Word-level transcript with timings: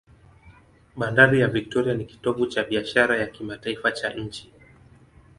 Bandari 0.95 1.39
ya 1.41 1.47
Victoria 1.47 1.93
ni 1.93 2.05
kitovu 2.05 2.45
cha 2.45 2.63
biashara 2.63 3.17
ya 3.17 3.27
kimataifa 3.27 3.91
cha 3.91 4.13
nchi. 4.13 4.51